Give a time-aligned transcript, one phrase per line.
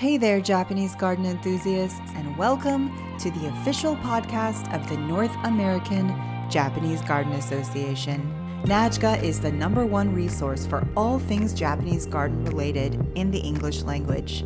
[0.00, 6.08] Hey there, Japanese garden enthusiasts, and welcome to the official podcast of the North American
[6.48, 8.22] Japanese Garden Association.
[8.64, 13.82] NAJGA is the number one resource for all things Japanese garden related in the English
[13.82, 14.42] language.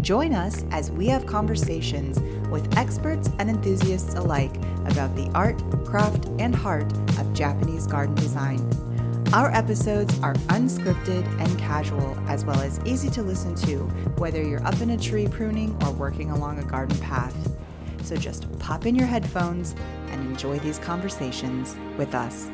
[0.00, 2.18] Join us as we have conversations
[2.48, 4.56] with experts and enthusiasts alike
[4.86, 8.89] about the art, craft, and heart of Japanese garden design.
[9.32, 13.78] Our episodes are unscripted and casual, as well as easy to listen to,
[14.18, 17.36] whether you're up in a tree pruning or working along a garden path.
[18.02, 19.76] So just pop in your headphones
[20.08, 22.50] and enjoy these conversations with us.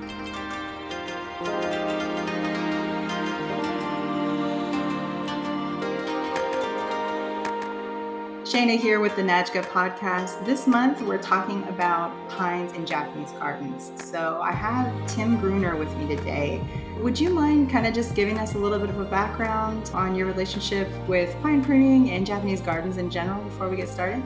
[8.57, 10.43] Shayna here with the NAJGA podcast.
[10.47, 13.93] This month we're talking about pines in Japanese gardens.
[14.03, 16.67] So I have Tim Gruner with me today.
[17.03, 20.15] Would you mind kind of just giving us a little bit of a background on
[20.15, 24.23] your relationship with pine pruning and Japanese gardens in general before we get started?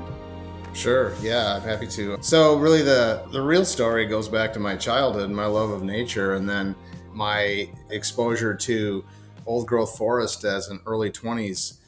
[0.74, 1.12] Sure.
[1.20, 2.16] Yeah, I'm happy to.
[2.20, 6.34] So really the the real story goes back to my childhood, my love of nature
[6.34, 6.76] and then
[7.12, 9.04] my exposure to
[9.44, 11.79] old growth forest as an early 20s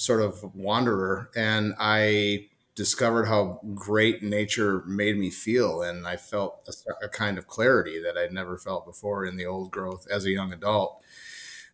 [0.00, 6.66] sort of wanderer and I discovered how great nature made me feel and I felt
[6.66, 10.24] a, a, kind of clarity that I'd never felt before in the old growth as
[10.24, 11.02] a young adult.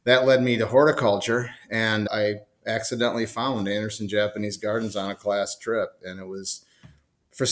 [0.02, 5.56] That led me to horticulture and I accidentally found Anderson Japanese Gardens on a class
[5.56, 6.64] trip and it was
[7.32, 7.46] for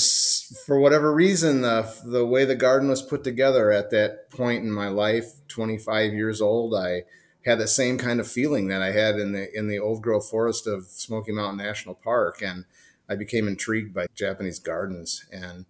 [0.66, 4.72] for whatever reason the the way the garden was put together at that point in
[4.72, 7.04] my life 25 years old I
[7.44, 10.28] had the same kind of feeling that I had in the in the old growth
[10.28, 12.64] forest of Smoky Mountain National Park, and
[13.08, 15.26] I became intrigued by Japanese gardens.
[15.30, 15.66] And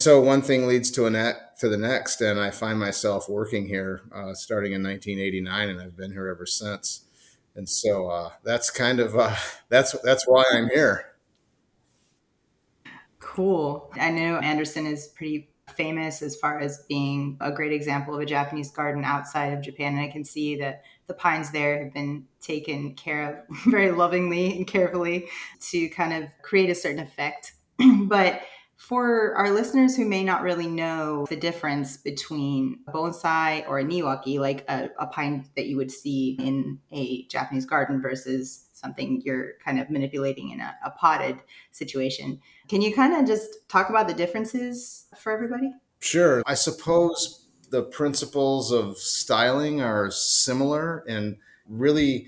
[0.00, 3.66] so one thing leads to a net to the next, and I find myself working
[3.66, 7.04] here uh, starting in 1989, and I've been here ever since.
[7.54, 9.34] And so uh, that's kind of uh,
[9.68, 11.14] that's that's why I'm here.
[13.18, 13.90] Cool.
[13.94, 18.26] I know Anderson is pretty famous as far as being a great example of a
[18.26, 19.94] Japanese garden outside of Japan.
[19.94, 24.56] And I can see that the pines there have been taken care of very lovingly
[24.56, 25.28] and carefully
[25.60, 27.54] to kind of create a certain effect.
[28.04, 28.42] but
[28.76, 33.84] for our listeners who may not really know the difference between a bonsai or a
[33.84, 39.20] niwaki, like a, a pine that you would see in a Japanese garden versus something
[39.24, 41.38] you're kind of manipulating in a, a potted
[41.72, 42.40] situation.
[42.68, 45.72] Can you kind of just talk about the differences for everybody?
[45.98, 46.44] Sure.
[46.46, 47.37] I suppose
[47.70, 51.36] the principles of styling are similar and
[51.68, 52.26] really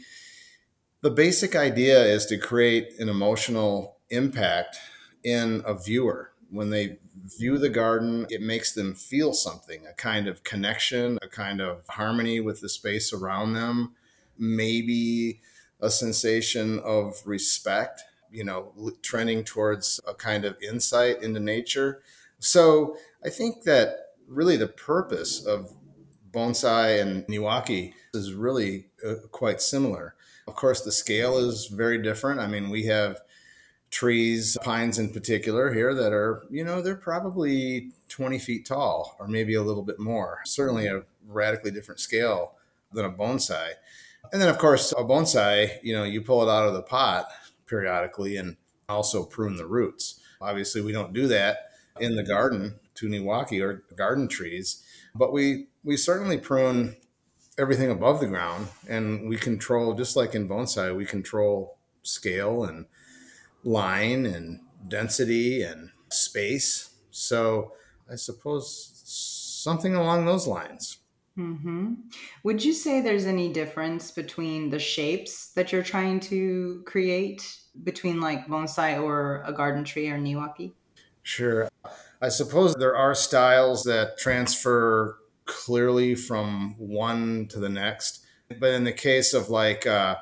[1.03, 4.77] the basic idea is to create an emotional impact
[5.25, 6.99] in a viewer when they
[7.39, 11.87] view the garden it makes them feel something a kind of connection a kind of
[11.89, 13.95] harmony with the space around them
[14.41, 15.41] maybe
[15.81, 18.73] a sensation of respect, you know,
[19.03, 22.03] trending towards a kind of insight into nature.
[22.39, 25.75] So I think that really the purpose of
[26.31, 30.15] bonsai and niwaki is really uh, quite similar.
[30.47, 32.41] Of course, the scale is very different.
[32.41, 33.21] I mean, we have
[33.91, 39.27] trees, pines in particular here that are, you know, they're probably 20 feet tall or
[39.27, 40.41] maybe a little bit more.
[40.45, 42.55] Certainly a radically different scale
[42.93, 43.71] than a bonsai.
[44.33, 47.27] And then, of course, a bonsai, you know, you pull it out of the pot
[47.67, 48.57] periodically and
[48.89, 50.21] also prune the roots.
[50.41, 54.85] Obviously, we don't do that in the garden to Niwaki or garden trees,
[55.15, 56.97] but we we certainly prune
[57.59, 62.87] everything above the ground and we control just like in bonsai, we control scale and
[63.65, 66.91] line and density and space.
[67.11, 67.73] So,
[68.11, 70.99] I suppose something along those lines.
[71.39, 71.95] Mm-hmm.
[72.45, 78.21] Would you say there's any difference between the shapes that you're trying to create between
[78.21, 80.73] like bonsai or a garden tree or niwaki?
[81.23, 81.69] Sure.
[82.21, 88.25] I suppose there are styles that transfer clearly from one to the next.
[88.59, 90.17] But in the case of like uh,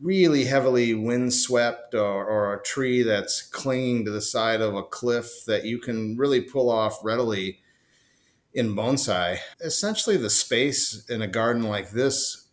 [0.00, 5.44] really heavily windswept or, or a tree that's clinging to the side of a cliff
[5.46, 7.60] that you can really pull off readily,
[8.54, 12.48] in bonsai, essentially the space in a garden like this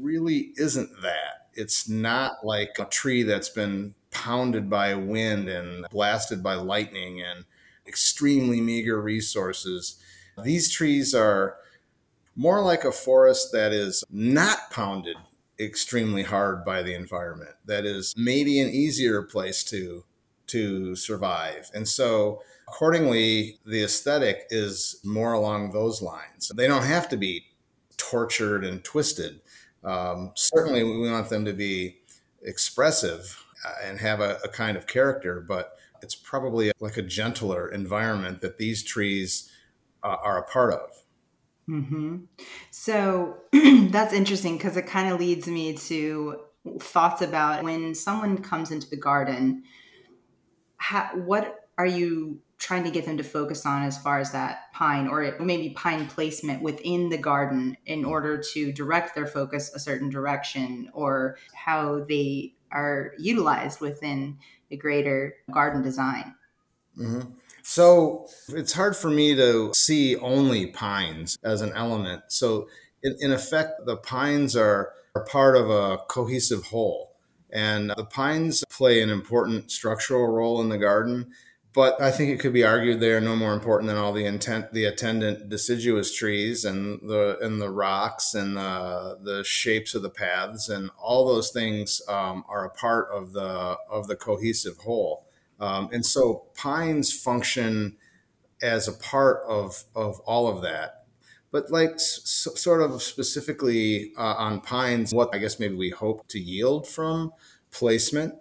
[0.00, 1.48] really isn't that.
[1.54, 7.44] It's not like a tree that's been pounded by wind and blasted by lightning and
[7.86, 9.98] extremely meager resources.
[10.42, 11.56] These trees are
[12.36, 15.16] more like a forest that is not pounded
[15.60, 17.52] extremely hard by the environment.
[17.64, 20.04] That is maybe an easier place to
[20.46, 21.70] to survive.
[21.72, 26.50] And so Accordingly, the aesthetic is more along those lines.
[26.54, 27.46] They don't have to be
[27.96, 29.40] tortured and twisted.
[29.84, 31.98] Um, certainly, we want them to be
[32.42, 33.40] expressive.
[33.82, 38.58] and have a, a kind of character, but it's probably like a gentler environment that
[38.58, 39.50] these trees
[40.02, 40.90] uh, are a part of.
[41.68, 42.16] Mm-hmm.
[42.70, 46.40] So that's interesting because it kind of leads me to
[46.78, 49.64] thoughts about when someone comes into the garden.
[50.76, 54.72] How, what are you trying to get them to focus on as far as that
[54.74, 59.78] pine or maybe pine placement within the garden in order to direct their focus a
[59.78, 64.38] certain direction or how they are utilized within
[64.74, 66.34] the greater garden design?
[66.98, 67.30] Mm-hmm.
[67.62, 72.24] So it's hard for me to see only pines as an element.
[72.28, 72.68] So,
[73.02, 77.12] in, in effect, the pines are, are part of a cohesive whole.
[77.50, 81.30] And the pines play an important structural role in the garden.
[81.74, 84.24] But I think it could be argued they are no more important than all the
[84.24, 90.02] intent, the attendant deciduous trees and the and the rocks and the the shapes of
[90.02, 94.78] the paths and all those things um, are a part of the of the cohesive
[94.78, 95.26] whole.
[95.58, 97.96] Um, and so pines function
[98.62, 101.04] as a part of, of all of that.
[101.50, 106.26] But like s- sort of specifically uh, on pines, what I guess maybe we hope
[106.28, 107.32] to yield from
[107.70, 108.34] placement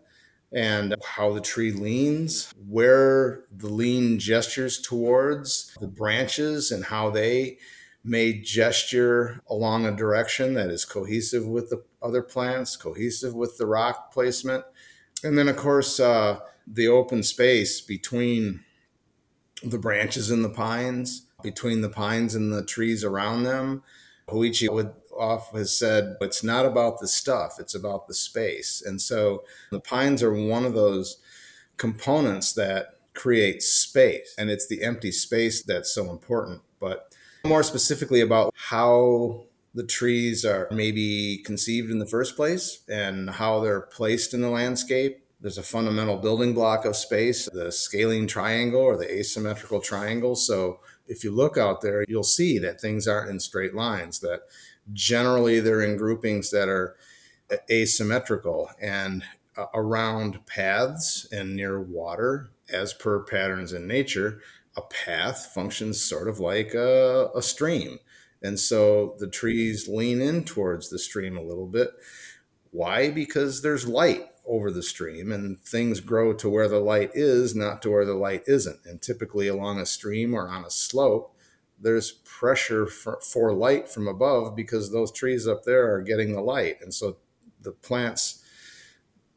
[0.54, 7.58] and how the tree leans, where the lean gestures towards the branches and how they
[8.04, 13.66] may gesture along a direction that is cohesive with the other plants, cohesive with the
[13.66, 14.64] rock placement.
[15.24, 18.64] And then, of course, uh, the open space between
[19.64, 23.84] the branches and the pines, between the pines and the trees around them.
[24.28, 28.82] Hoichi would off has said it's not about the stuff, it's about the space.
[28.86, 31.18] And so the pines are one of those
[31.78, 34.34] components that creates space.
[34.38, 36.62] And it's the empty space that's so important.
[36.80, 37.14] But
[37.46, 39.46] more specifically about how
[39.76, 44.50] the trees are maybe conceived in the first place and how they're placed in the
[44.50, 50.38] landscape there's a fundamental building block of space, the scaling triangle or the asymmetrical triangle.
[50.38, 54.44] So if you look out there, you'll see that things aren't in straight lines, that
[54.92, 56.96] generally they're in groupings that are
[57.70, 59.24] asymmetrical and
[59.56, 64.40] uh, around paths and near water, as per patterns in nature,
[64.76, 68.00] a path functions sort of like a, a stream.
[68.42, 71.92] And so the trees lean in towards the stream a little bit.
[72.72, 73.12] Why?
[73.12, 77.82] Because there's light over the stream and things grow to where the light is, not
[77.84, 78.80] to where the light isn't.
[78.86, 81.33] And typically along a stream or on a slope,
[81.84, 86.42] there's pressure for, for light from above because those trees up there are getting the
[86.42, 86.78] light.
[86.82, 87.18] And so
[87.62, 88.44] the plants,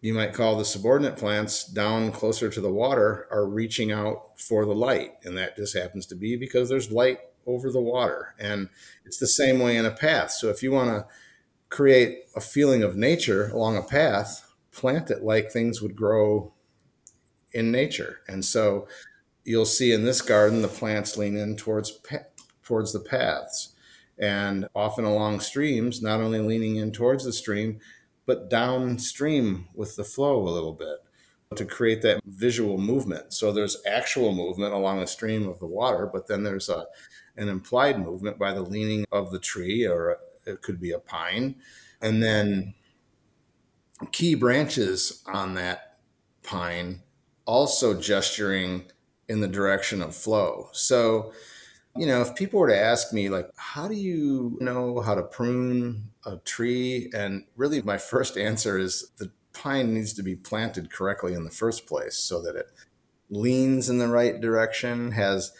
[0.01, 4.65] you might call the subordinate plants down closer to the water, are reaching out for
[4.65, 5.15] the light.
[5.25, 8.35] And that just happens to be because there's light over the water.
[8.39, 8.69] And
[9.05, 10.31] it's the same way in a path.
[10.31, 11.07] So if you want to
[11.69, 16.53] create a feeling of nature along a path, plant it like things would grow
[17.53, 18.21] in nature.
[18.29, 18.87] And so
[19.45, 21.99] you'll see in this garden the plants lean in towards
[22.67, 23.75] towards the paths
[24.19, 27.79] and often along streams, not only leaning in towards the stream,
[28.27, 30.99] but downstream with the flow a little bit
[31.55, 33.33] to create that visual movement.
[33.33, 36.87] So there's actual movement along a stream of the water, but then there's a
[37.39, 41.57] an implied movement by the leaning of the tree, or it could be a pine,
[42.01, 42.75] and then
[44.11, 45.99] key branches on that
[46.43, 47.03] pine
[47.45, 48.85] also gesturing
[49.29, 50.69] in the direction of flow.
[50.73, 51.33] So,
[51.99, 55.23] you know, if people were to ask me, like, how do you know how to
[55.23, 57.11] prune a tree?
[57.15, 61.51] And really, my first answer is the pine needs to be planted correctly in the
[61.51, 62.67] first place so that it
[63.31, 65.53] leans in the right direction, has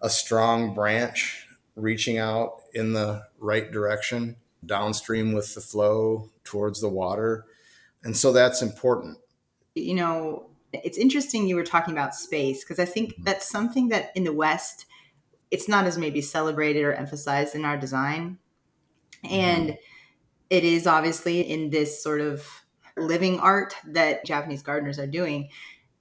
[0.00, 6.88] a strong branch reaching out in the right direction, downstream with the flow towards the
[6.88, 7.46] water
[8.04, 9.18] and so that's important.
[9.74, 13.24] You know, it's interesting you were talking about space because I think mm-hmm.
[13.24, 14.86] that's something that in the West,
[15.50, 18.38] it's not as maybe celebrated or emphasized in our design.
[19.24, 19.34] Mm-hmm.
[19.34, 19.78] And
[20.50, 22.46] it is obviously in this sort of
[22.96, 25.50] living art that Japanese gardeners are doing.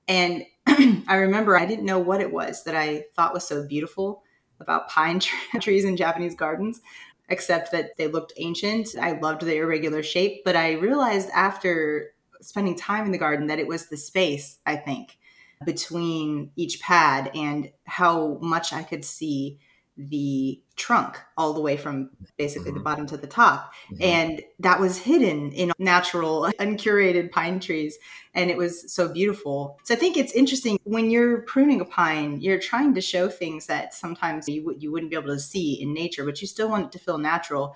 [0.08, 4.24] And I remember I didn't know what it was that I thought was so beautiful
[4.60, 5.20] about pine
[5.62, 6.82] trees in Japanese gardens
[7.30, 8.90] except that they looked ancient.
[9.00, 13.60] I loved the irregular shape, but I realized after spending time in the garden that
[13.60, 15.18] it was the space, I think,
[15.66, 19.60] between each pad and how much I could see
[19.98, 22.78] the trunk all the way from basically mm-hmm.
[22.78, 23.74] the bottom to the top.
[23.92, 24.04] Mm-hmm.
[24.04, 27.98] And that was hidden in natural, uncurated pine trees.
[28.36, 29.80] And it was so beautiful.
[29.84, 33.66] So I think it's interesting when you're pruning a pine, you're trying to show things
[33.66, 36.86] that sometimes you, you wouldn't be able to see in nature, but you still want
[36.86, 37.76] it to feel natural.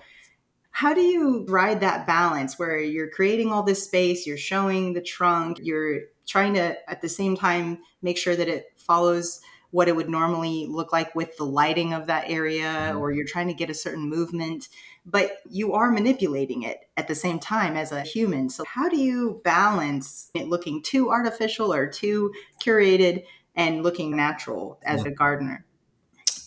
[0.72, 5.02] How do you ride that balance where you're creating all this space, you're showing the
[5.02, 9.96] trunk, you're trying to at the same time make sure that it follows what it
[9.96, 12.98] would normally look like with the lighting of that area, mm-hmm.
[12.98, 14.68] or you're trying to get a certain movement,
[15.06, 18.50] but you are manipulating it at the same time as a human.
[18.50, 23.24] So, how do you balance it looking too artificial or too curated
[23.54, 25.64] and looking natural as a gardener?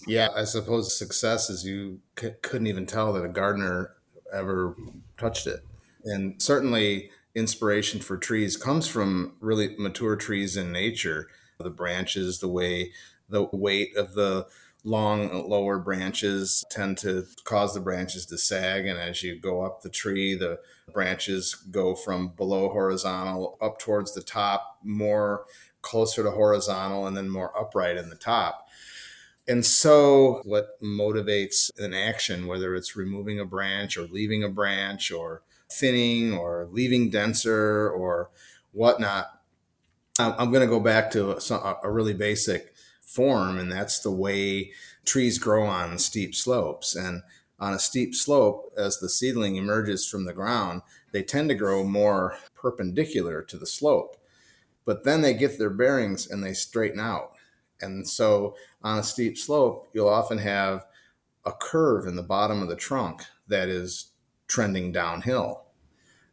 [0.07, 3.95] Yeah, I suppose success is you c- couldn't even tell that a gardener
[4.33, 4.75] ever
[5.17, 5.65] touched it.
[6.03, 11.27] And certainly, inspiration for trees comes from really mature trees in nature.
[11.59, 12.91] The branches, the way,
[13.29, 14.47] the weight of the
[14.83, 18.85] long lower branches tend to cause the branches to sag.
[18.85, 20.59] And as you go up the tree, the
[20.93, 25.45] branches go from below horizontal up towards the top, more
[25.81, 28.64] closer to horizontal, and then more upright in the top.
[29.47, 35.11] And so, what motivates an action, whether it's removing a branch or leaving a branch
[35.11, 38.29] or thinning or leaving denser or
[38.71, 39.39] whatnot,
[40.17, 41.37] I'm going to go back to
[41.83, 44.71] a really basic form, and that's the way
[45.05, 46.95] trees grow on steep slopes.
[46.95, 47.21] And
[47.59, 51.83] on a steep slope, as the seedling emerges from the ground, they tend to grow
[51.83, 54.17] more perpendicular to the slope.
[54.85, 57.34] But then they get their bearings and they straighten out.
[57.81, 60.85] And so on a steep slope, you'll often have
[61.45, 64.11] a curve in the bottom of the trunk that is
[64.47, 65.65] trending downhill.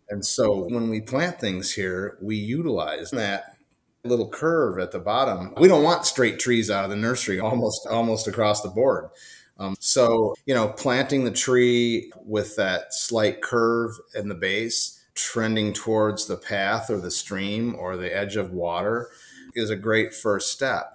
[0.09, 3.57] And so when we plant things here, we utilize that
[4.05, 5.55] little curve at the bottom.
[5.59, 9.11] We don't want straight trees out of the nursery almost almost across the board.
[9.59, 15.73] Um, so you know, planting the tree with that slight curve in the base, trending
[15.73, 19.09] towards the path or the stream or the edge of water,
[19.55, 20.92] is a great first step.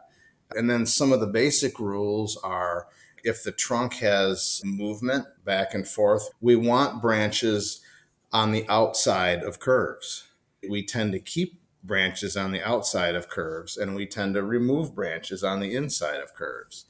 [0.56, 2.88] And then some of the basic rules are
[3.24, 7.82] if the trunk has movement back and forth, we want branches
[8.32, 10.26] on the outside of curves.
[10.68, 14.96] We tend to keep branches on the outside of curves and we tend to remove
[14.96, 16.86] branches on the inside of curves.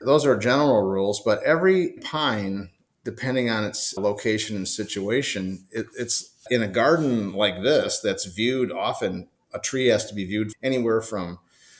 [0.00, 2.70] Those are general rules, but every pine,
[3.04, 8.70] depending on its location and situation, it, it's in a garden like this that's viewed
[8.70, 11.38] often, a tree has to be viewed anywhere from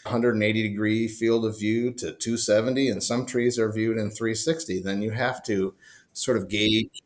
[0.09, 5.03] 180 degree field of view to 270 and some trees are viewed in 360 then
[5.03, 5.75] you have to
[6.13, 7.03] sort of gauge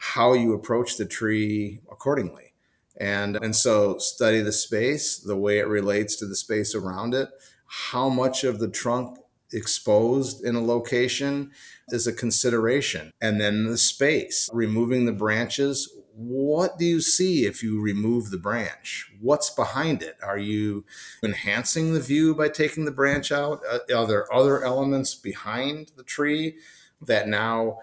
[0.00, 2.54] how you approach the tree accordingly.
[2.96, 7.28] And and so study the space the way it relates to the space around it.
[7.66, 9.18] How much of the trunk
[9.52, 11.50] exposed in a location
[11.88, 13.10] is a consideration.
[13.20, 18.36] And then the space removing the branches what do you see if you remove the
[18.36, 19.10] branch?
[19.20, 20.16] What's behind it?
[20.22, 20.84] Are you
[21.24, 23.62] enhancing the view by taking the branch out?
[23.68, 26.56] Uh, are there other elements behind the tree
[27.00, 27.78] that now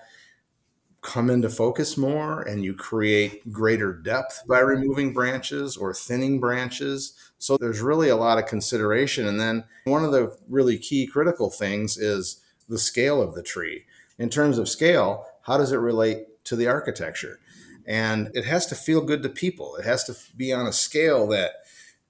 [1.01, 7.15] come into focus more and you create greater depth by removing branches or thinning branches?
[7.39, 9.25] So there's really a lot of consideration.
[9.25, 12.39] And then one of the really key critical things is
[12.69, 13.85] the scale of the tree.
[14.19, 17.39] In terms of scale, how does it relate to the architecture?
[17.87, 19.75] And it has to feel good to people.
[19.77, 21.51] It has to be on a scale that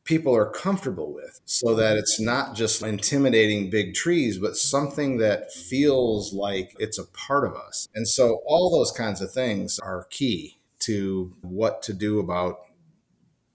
[0.03, 5.51] people are comfortable with so that it's not just intimidating big trees, but something that
[5.51, 7.89] feels like it's a part of us.
[7.93, 12.60] And so all those kinds of things are key to what to do about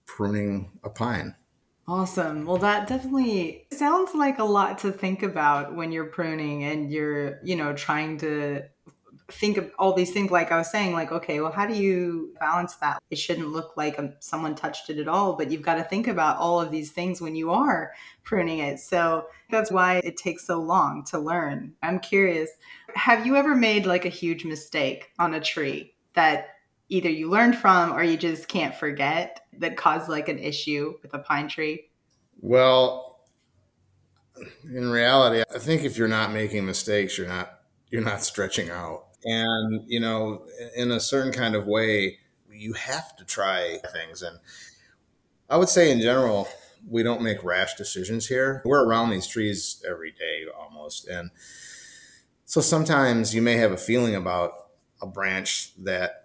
[0.07, 1.35] pruning a pine.
[1.89, 2.45] Awesome.
[2.45, 7.41] Well, that definitely sounds like a lot to think about when you're pruning and you're,
[7.43, 8.63] you know, trying to
[9.31, 12.35] think of all these things like i was saying like okay well how do you
[12.41, 13.03] balance that?
[13.11, 16.39] It shouldn't look like someone touched it at all but you've got to think about
[16.39, 17.93] all of these things when you are
[18.25, 18.79] pruning it.
[18.79, 21.75] So that's why it takes so long to learn.
[21.83, 22.51] I'm curious
[22.95, 26.49] have you ever made like a huge mistake on a tree that
[26.89, 31.15] either you learned from or you just can't forget that caused like an issue with
[31.15, 31.89] a pine tree?
[32.41, 33.13] Well
[34.65, 37.61] in reality i think if you're not making mistakes you're not
[37.91, 40.45] you're not stretching out and you know
[40.77, 42.19] in a certain kind of way
[42.51, 44.23] you have to try things.
[44.23, 44.39] And
[45.51, 46.49] i would say in general
[46.89, 48.63] we don't make rash decisions here.
[48.65, 51.07] We're around these trees every day almost.
[51.07, 51.31] And
[52.45, 54.53] so sometimes you may have a feeling about
[55.01, 56.22] a branch that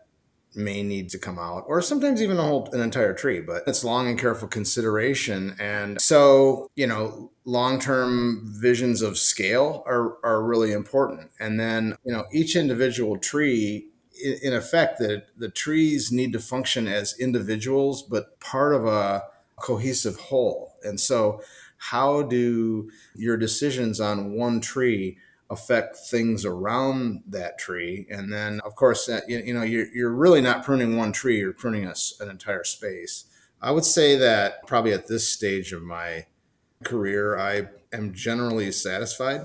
[0.57, 3.39] may need to come out, or sometimes even a whole an entire tree.
[3.39, 9.83] But it's long and careful consideration, and so you know, long term visions of scale
[9.85, 11.31] are are really important.
[11.39, 13.89] And then you know, each individual tree.
[14.41, 19.21] In effect, that the trees need to function as individuals, but part of a
[19.57, 20.73] cohesive whole.
[20.83, 21.41] And so,
[21.77, 28.05] how do your decisions on one tree affect things around that tree.
[28.09, 31.39] And then, of course, uh, you, you, know, you're, you're really not pruning one tree,
[31.39, 33.25] you're pruning a, an entire space.
[33.61, 36.25] I would say that probably at this stage of my
[36.83, 39.41] career, I am generally satisfied.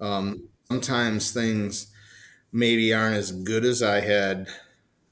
[0.00, 1.92] Um, sometimes things
[2.52, 4.48] maybe aren't as good as I had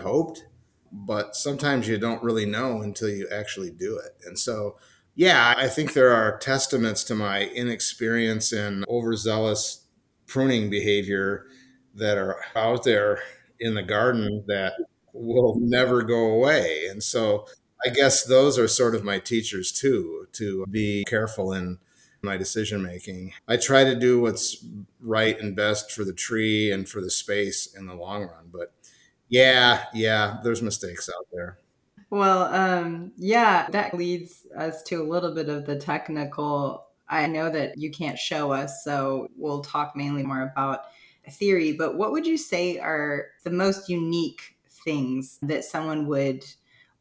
[0.01, 0.45] hoped,
[0.93, 4.17] but sometimes you don't really know until you actually do it.
[4.27, 4.77] And so,
[5.15, 9.85] yeah, I think there are testaments to my inexperience and overzealous
[10.29, 11.47] pruning behavior
[11.95, 13.21] that are out there
[13.59, 14.75] in the garden that
[15.13, 16.87] will never go away.
[16.89, 17.47] And so
[17.85, 21.79] I guess those are sort of my teachers too, to be careful in
[22.23, 23.33] my decision making.
[23.47, 24.65] I try to do what's
[25.01, 28.51] right and best for the tree and for the space in the long run.
[28.53, 28.73] But
[29.29, 31.59] yeah, yeah, there's mistakes out there.
[32.11, 36.88] Well, um, yeah, that leads us to a little bit of the technical.
[37.09, 40.85] I know that you can't show us, so we'll talk mainly more about
[41.31, 41.73] theory.
[41.73, 46.45] But what would you say are the most unique things that someone would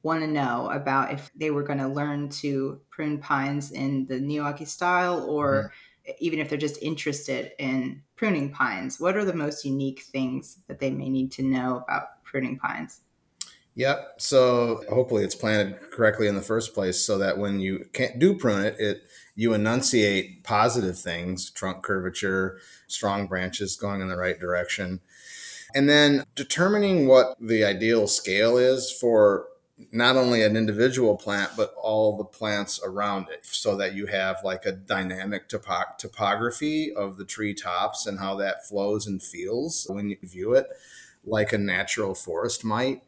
[0.03, 4.15] want to know about if they were going to learn to prune pines in the
[4.15, 5.71] Niwaki style or
[6.05, 6.11] mm-hmm.
[6.19, 8.99] even if they're just interested in pruning pines?
[8.99, 13.01] What are the most unique things that they may need to know about pruning pines?
[13.77, 14.15] Yep.
[14.17, 18.36] So hopefully it's planted correctly in the first place so that when you can't do
[18.36, 19.03] prune it, it
[19.36, 22.57] you enunciate positive things, trunk curvature,
[22.88, 25.00] strong branches going in the right direction.
[25.75, 29.46] And then determining what the ideal scale is for
[29.91, 34.38] not only an individual plant, but all the plants around it so that you have
[34.43, 39.86] like a dynamic topo- topography of the tree tops and how that flows and feels
[39.88, 40.65] when you view it
[41.24, 43.03] like a natural forest might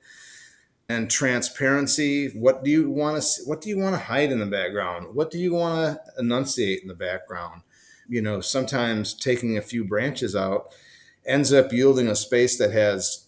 [0.90, 2.30] and transparency.
[2.30, 5.14] What do you want to what do you want to hide in the background?
[5.14, 7.62] What do you want to enunciate in the background?
[8.10, 10.74] You know sometimes taking a few branches out
[11.26, 13.28] ends up yielding a space that has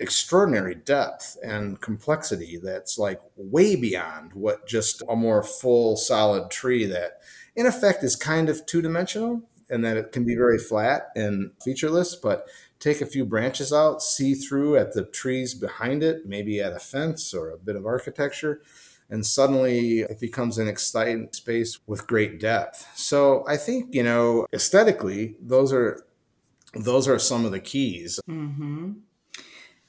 [0.00, 6.86] extraordinary depth and complexity that's like way beyond what just a more full solid tree
[6.86, 7.20] that
[7.54, 12.16] in effect is kind of two-dimensional and that it can be very flat and featureless
[12.16, 12.48] but
[12.82, 16.80] take a few branches out, see through at the trees behind it, maybe at a
[16.80, 18.60] fence or a bit of architecture,
[19.08, 22.88] and suddenly it becomes an exciting space with great depth.
[22.96, 26.04] So I think, you know, aesthetically, those are
[26.74, 28.18] those are some of the keys.
[28.28, 28.92] Mm-hmm.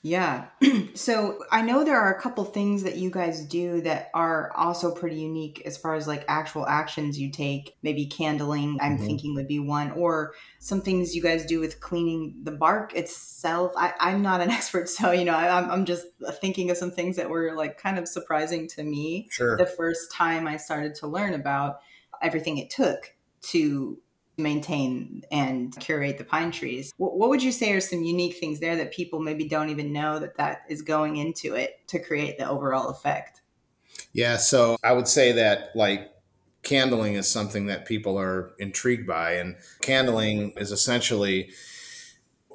[0.06, 0.48] Yeah.
[0.96, 4.94] so I know there are a couple things that you guys do that are also
[4.94, 7.78] pretty unique as far as like actual actions you take.
[7.82, 9.06] Maybe candling, I'm mm-hmm.
[9.06, 13.72] thinking would be one, or some things you guys do with cleaning the bark itself.
[13.78, 16.06] I, I'm not an expert, so, you know, I, I'm just
[16.42, 19.56] thinking of some things that were like kind of surprising to me sure.
[19.56, 21.80] the first time I started to learn about
[22.22, 23.98] everything it took to
[24.38, 26.93] maintain and curate the pine trees.
[26.98, 29.93] What, what, would you say are some unique things there that people maybe don't even
[29.93, 33.41] know that that is going into it to create the overall effect?
[34.12, 36.12] Yeah, so I would say that like
[36.63, 41.52] candling is something that people are intrigued by and candling is essentially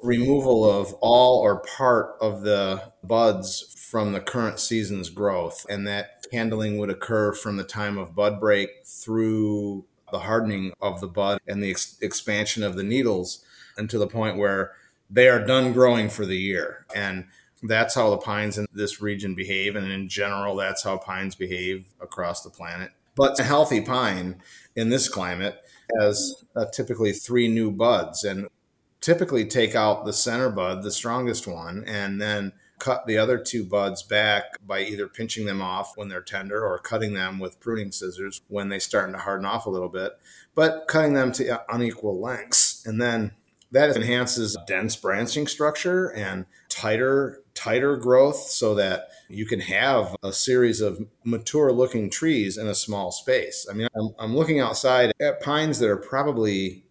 [0.01, 6.25] removal of all or part of the buds from the current season's growth and that
[6.31, 11.39] candling would occur from the time of bud break through the hardening of the bud
[11.47, 13.43] and the ex- expansion of the needles
[13.77, 14.73] and to the point where
[15.09, 16.85] they are done growing for the year.
[16.95, 17.25] And
[17.63, 19.75] that's how the pines in this region behave.
[19.75, 22.91] And in general, that's how pines behave across the planet.
[23.15, 24.41] But a healthy pine
[24.75, 25.61] in this climate
[25.99, 28.47] has uh, typically three new buds and
[29.01, 33.63] typically take out the center bud, the strongest one, and then cut the other two
[33.63, 37.91] buds back by either pinching them off when they're tender or cutting them with pruning
[37.91, 40.13] scissors when they start to harden off a little bit,
[40.55, 42.85] but cutting them to unequal lengths.
[42.85, 43.33] And then
[43.71, 50.31] that enhances dense branching structure and tighter tighter growth so that you can have a
[50.31, 53.67] series of mature looking trees in a small space.
[53.69, 56.85] I mean, I'm, I'm looking outside at pines that are probably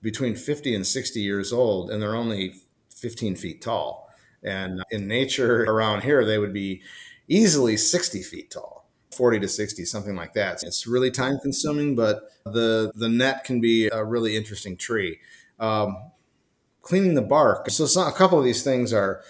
[0.00, 2.54] between 50 and 60 years old and they're only
[2.90, 4.07] 15 feet tall
[4.48, 6.82] and in nature around here, they would be
[7.28, 10.62] easily 60 feet tall, 40 to 60, something like that.
[10.62, 15.18] It's really time consuming, but the, the net can be a really interesting tree.
[15.60, 16.10] Um,
[16.82, 17.68] cleaning the bark.
[17.70, 19.22] So some, a couple of these things are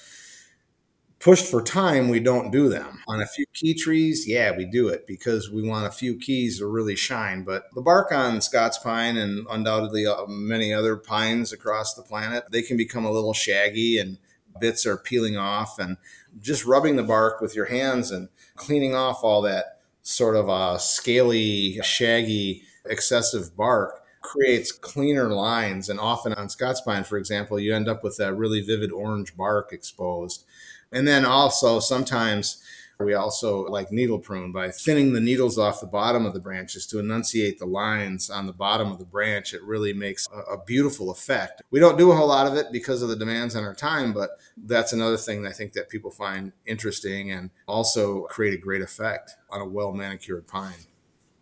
[1.18, 2.08] pushed for time.
[2.08, 4.28] We don't do them on a few key trees.
[4.28, 7.42] Yeah, we do it because we want a few keys to really shine.
[7.42, 12.44] But the bark on Scots pine and undoubtedly uh, many other pines across the planet,
[12.50, 14.18] they can become a little shaggy and
[14.60, 15.96] bits are peeling off and
[16.40, 20.78] just rubbing the bark with your hands and cleaning off all that sort of uh,
[20.78, 25.88] scaly, shaggy, excessive bark creates cleaner lines.
[25.88, 29.36] And often on Scots pine, for example, you end up with that really vivid orange
[29.36, 30.44] bark exposed.
[30.92, 32.62] And then also sometimes
[33.00, 36.84] we also like needle prune by thinning the needles off the bottom of the branches
[36.86, 39.54] to enunciate the lines on the bottom of the branch.
[39.54, 41.62] It really makes a, a, beautiful effect.
[41.70, 44.12] We don't do a whole lot of it because of the demands on our time,
[44.12, 48.82] but that's another thing I think that people find interesting and also create a great
[48.82, 50.86] effect on a well manicured pine.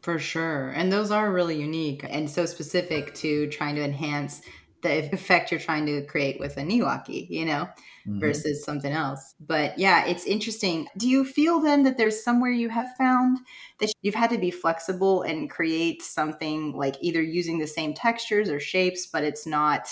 [0.02, 0.68] For sure.
[0.68, 4.42] And those are really unique and so specific to trying to enhance
[4.86, 7.68] the effect you're trying to create with a Niwaki, you know,
[8.06, 8.20] mm-hmm.
[8.20, 9.34] versus something else.
[9.40, 10.88] But yeah, it's interesting.
[10.96, 13.38] Do you feel then that there's somewhere you have found
[13.80, 18.48] that you've had to be flexible and create something like either using the same textures
[18.48, 19.88] or shapes, but it's not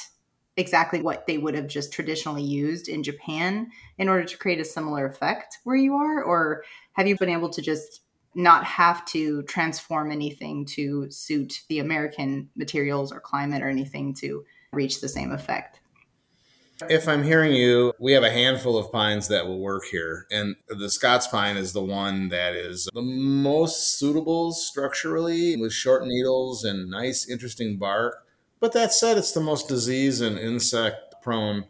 [0.56, 4.64] exactly what they would have just traditionally used in Japan in order to create a
[4.64, 6.22] similar effect where you are?
[6.22, 8.00] Or have you been able to just
[8.34, 14.44] not have to transform anything to suit the American materials or climate or anything to
[14.74, 15.80] reach the same effect.
[16.90, 20.26] If I'm hearing you, we have a handful of pines that will work here.
[20.30, 26.04] And the Scots pine is the one that is the most suitable structurally with short
[26.04, 28.26] needles and nice, interesting bark.
[28.58, 31.66] But that said, it's the most disease and insect prone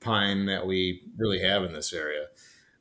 [0.00, 2.26] pine that we really have in this area.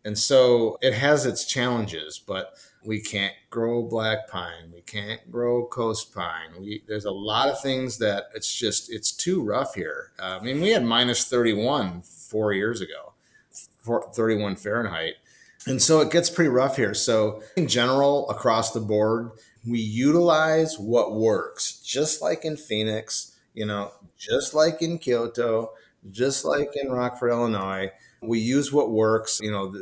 [0.03, 2.53] And so it has its challenges, but
[2.89, 4.71] we can't grow black pine.
[4.73, 6.59] We can't grow coast pine.
[6.59, 10.09] We, there's a lot of things that it's just, it's too rough here.
[10.19, 13.13] Uh, I mean, we had minus 31 four years ago,
[13.85, 15.17] 31 Fahrenheit.
[15.67, 16.95] And so it gets pretty rough here.
[16.95, 19.33] So, in general, across the board,
[19.67, 25.73] we utilize what works, just like in Phoenix, you know, just like in Kyoto,
[26.09, 27.91] just like in Rockford, Illinois.
[28.21, 29.39] We use what works.
[29.41, 29.73] You know,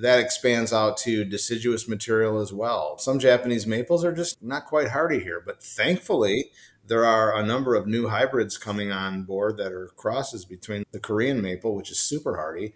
[0.00, 2.98] that expands out to deciduous material as well.
[2.98, 6.50] Some Japanese maples are just not quite hardy here, but thankfully,
[6.86, 11.00] there are a number of new hybrids coming on board that are crosses between the
[11.00, 12.74] Korean maple, which is super hardy,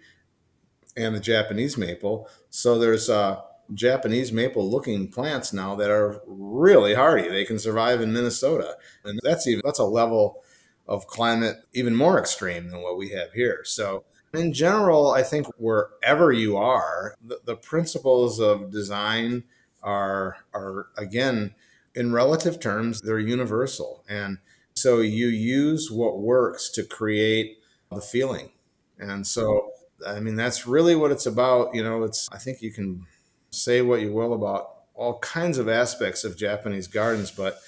[0.96, 2.28] and the Japanese maple.
[2.50, 3.40] So there's uh,
[3.74, 7.28] Japanese maple looking plants now that are really hardy.
[7.28, 10.42] They can survive in Minnesota, and that's even that's a level
[10.86, 13.62] of climate even more extreme than what we have here.
[13.64, 19.44] So in general, I think wherever you are, the, the principles of design
[19.82, 21.54] are are again
[21.94, 24.04] in relative terms they're universal.
[24.08, 24.38] And
[24.74, 27.58] so you use what works to create
[27.90, 28.50] the feeling.
[28.98, 29.72] And so
[30.06, 33.06] i mean that's really what it's about you know it's i think you can
[33.50, 37.58] say what you will about all kinds of aspects of japanese gardens but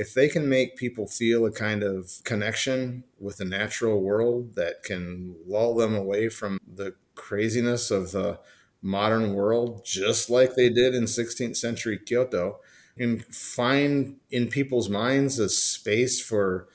[0.00, 4.82] if they can make people feel a kind of connection with the natural world that
[4.82, 8.40] can lull them away from the craziness of the
[8.80, 12.60] modern world, just like they did in 16th century Kyoto,
[12.96, 16.68] and find in people's minds a space for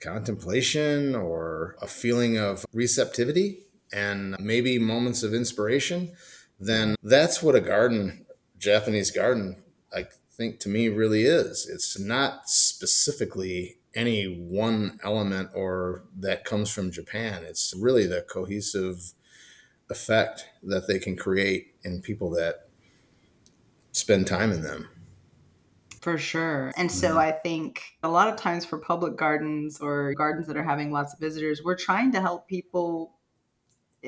[0.00, 6.12] contemplation or a feeling of receptivity and maybe moments of inspiration,
[6.60, 8.24] then that's what a garden,
[8.58, 9.60] Japanese garden,
[9.92, 11.68] like think to me really is.
[11.68, 17.44] It's not specifically any one element or that comes from Japan.
[17.44, 19.12] It's really the cohesive
[19.90, 22.68] effect that they can create in people that
[23.92, 24.88] spend time in them.
[26.00, 26.72] For sure.
[26.76, 27.18] And so mm-hmm.
[27.18, 31.14] I think a lot of times for public gardens or gardens that are having lots
[31.14, 33.14] of visitors, we're trying to help people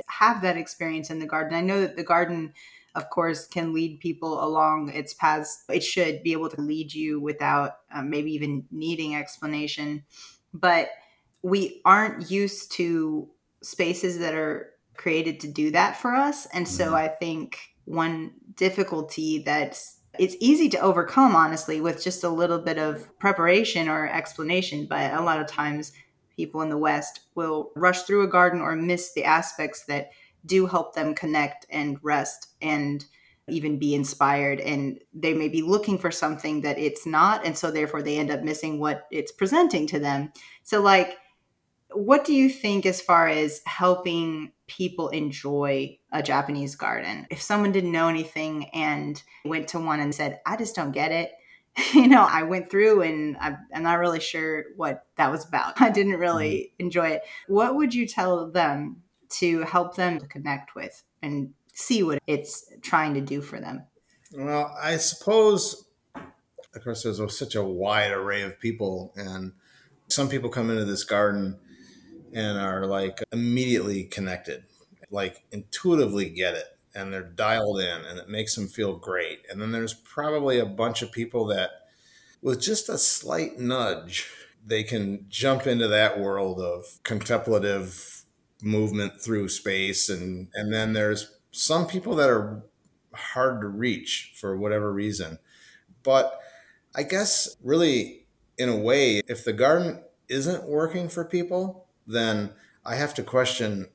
[0.08, 1.56] have that experience in the garden.
[1.56, 2.52] I know that the garden
[2.96, 5.64] of course, can lead people along its paths.
[5.68, 10.02] It should be able to lead you without um, maybe even needing explanation.
[10.54, 10.88] But
[11.42, 13.28] we aren't used to
[13.62, 16.46] spaces that are created to do that for us.
[16.46, 16.94] And so mm-hmm.
[16.94, 22.78] I think one difficulty that's it's easy to overcome honestly with just a little bit
[22.78, 25.92] of preparation or explanation but a lot of times
[26.34, 30.10] people in the west will rush through a garden or miss the aspects that
[30.46, 33.04] do help them connect and rest and
[33.48, 34.60] even be inspired.
[34.60, 38.30] And they may be looking for something that it's not and so therefore they end
[38.30, 40.32] up missing what it's presenting to them.
[40.62, 41.16] So like
[41.92, 47.26] what do you think as far as helping people enjoy a japanese garden?
[47.30, 51.12] If someone didn't know anything and went to one and said i just don't get
[51.12, 51.30] it
[51.94, 55.80] you know i went through and i'm not really sure what that was about.
[55.80, 56.86] I didn't really mm-hmm.
[56.86, 57.22] enjoy it.
[57.48, 62.72] What would you tell them to help them to connect with and see what it's
[62.82, 63.84] trying to do for them?
[64.32, 69.52] Well, I suppose, of course, there's such a wide array of people, and
[70.08, 71.58] some people come into this garden
[72.32, 74.64] and are like immediately connected,
[75.10, 79.40] like intuitively get it, and they're dialed in, and it makes them feel great.
[79.50, 81.70] And then there's probably a bunch of people that,
[82.42, 84.30] with just a slight nudge,
[84.64, 88.15] they can jump into that world of contemplative
[88.62, 92.64] movement through space and and then there's some people that are
[93.12, 95.38] hard to reach for whatever reason.
[96.02, 96.38] But
[96.94, 102.50] i guess really in a way if the garden isn't working for people then
[102.84, 103.86] i have to question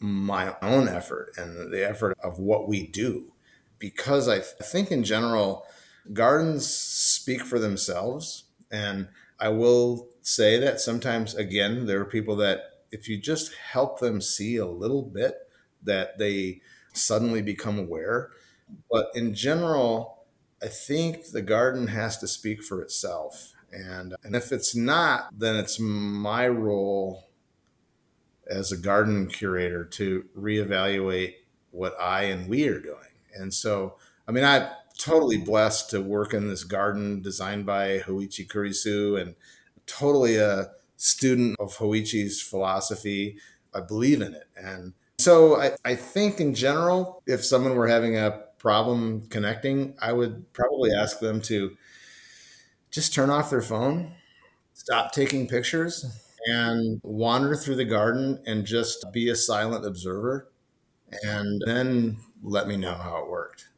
[0.00, 3.32] my own effort and the effort of what we do.
[3.78, 5.64] Because i th- think in general
[6.12, 8.44] gardens speak for themselves.
[8.70, 9.08] And
[9.38, 14.20] i will say that sometimes again there are people that if you just help them
[14.20, 15.36] see a little bit
[15.82, 16.60] that they
[16.92, 18.30] suddenly become aware
[18.90, 20.24] but in general
[20.62, 25.56] i think the garden has to speak for itself and and if it's not then
[25.56, 27.30] it's my role
[28.50, 31.34] as a garden curator to reevaluate
[31.70, 32.96] what I and we are doing.
[33.34, 38.46] And so, I mean, I'm totally blessed to work in this garden designed by Hoichi
[38.46, 39.36] Kurisu and
[39.86, 40.70] totally a
[41.00, 43.38] student of Hoichi's philosophy.
[43.74, 44.48] I believe in it.
[44.54, 50.12] And so I, I think in general, if someone were having a problem connecting, I
[50.12, 51.76] would probably ask them to
[52.90, 54.12] just turn off their phone,
[54.74, 56.04] stop taking pictures,
[56.46, 60.50] and wander through the garden and just be a silent observer
[61.22, 63.69] and then let me know how it worked.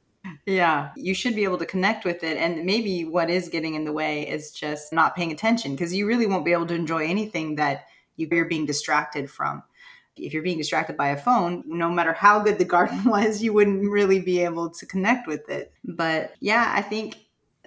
[0.46, 2.36] Yeah, you should be able to connect with it.
[2.36, 6.06] And maybe what is getting in the way is just not paying attention because you
[6.06, 9.62] really won't be able to enjoy anything that you're being distracted from.
[10.16, 13.52] If you're being distracted by a phone, no matter how good the garden was, you
[13.52, 15.72] wouldn't really be able to connect with it.
[15.84, 17.18] But yeah, I think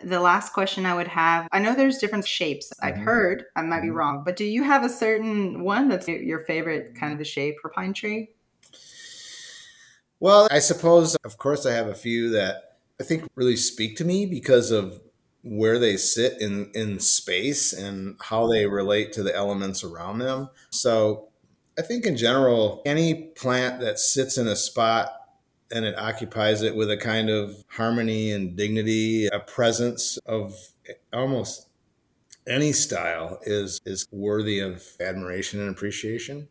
[0.03, 2.71] the last question I would have I know there's different shapes.
[2.81, 3.03] I've mm-hmm.
[3.03, 3.95] heard, I might be mm-hmm.
[3.95, 7.55] wrong, but do you have a certain one that's your favorite kind of the shape
[7.61, 8.35] for pine tree?
[10.19, 14.06] Well, I suppose, of course, I have a few that I think really speak to
[14.06, 15.01] me because of
[15.43, 20.49] where they sit in, in space and how they relate to the elements around them.
[20.71, 21.30] So
[21.78, 25.12] I think in general, any plant that sits in a spot
[25.71, 30.56] and it occupies it with a kind of harmony and dignity, a presence of
[31.12, 31.67] almost
[32.47, 36.47] any style is is worthy of admiration and appreciation.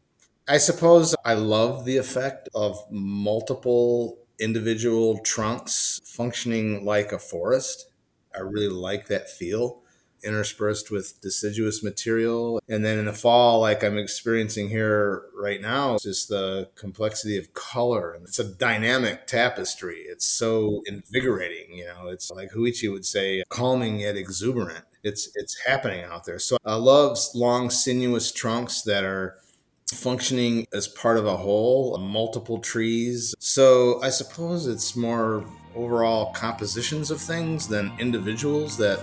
[0.47, 7.87] I suppose I love the effect of multiple individual trunks functioning like a forest.
[8.35, 9.81] I really like that feel
[10.23, 12.61] interspersed with deciduous material.
[12.69, 17.53] And then in the fall, like I'm experiencing here right now, just the complexity of
[17.55, 18.13] color.
[18.15, 20.01] And it's a dynamic tapestry.
[20.07, 24.85] It's so invigorating, you know, it's like Hoichi would say, calming yet exuberant.
[25.03, 26.39] It's it's happening out there.
[26.39, 29.37] So I love long sinuous trunks that are
[29.93, 33.35] functioning as part of a whole, multiple trees.
[33.39, 35.45] So I suppose it's more
[35.75, 39.01] overall compositions of things than individuals that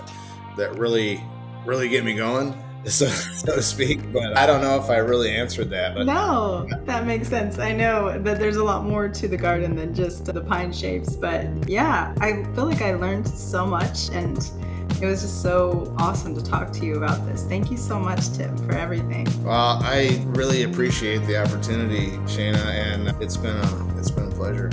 [0.56, 1.22] that really
[1.64, 2.54] really get me going
[2.86, 6.66] so, so to speak but i don't know if i really answered that but no
[6.84, 10.24] that makes sense i know that there's a lot more to the garden than just
[10.24, 14.50] the pine shapes but yeah i feel like i learned so much and
[15.02, 17.42] it was just so awesome to talk to you about this.
[17.42, 19.26] Thank you so much, Tim, for everything.
[19.42, 24.70] Well, I really appreciate the opportunity, Shayna, and it's been a it's been a pleasure.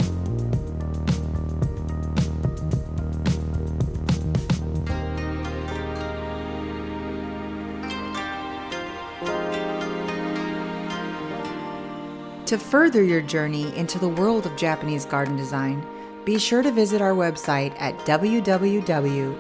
[12.46, 15.86] To further your journey into the world of Japanese garden design,
[16.25, 19.34] be sure to visit our website at www.najga.org.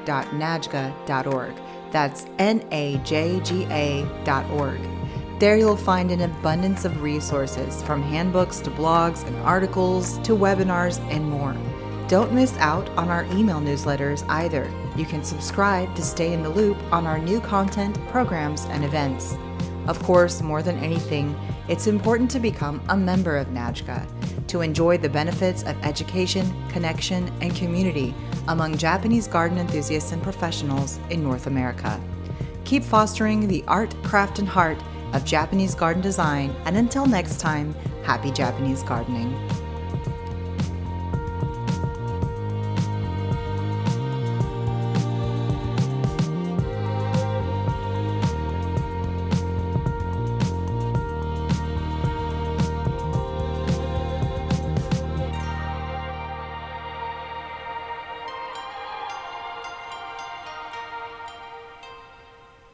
[1.91, 4.79] That's N A J G A.org.
[5.39, 10.99] There you'll find an abundance of resources from handbooks to blogs and articles to webinars
[11.09, 11.55] and more.
[12.09, 14.69] Don't miss out on our email newsletters either.
[14.97, 19.37] You can subscribe to stay in the loop on our new content, programs, and events.
[19.89, 21.35] Of course, more than anything,
[21.67, 27.31] it's important to become a member of NAJGA to enjoy the benefits of education, connection,
[27.41, 28.13] and community
[28.49, 31.99] among Japanese garden enthusiasts and professionals in North America.
[32.65, 34.77] Keep fostering the art, craft, and heart
[35.13, 37.73] of Japanese garden design, and until next time,
[38.03, 39.33] happy Japanese gardening.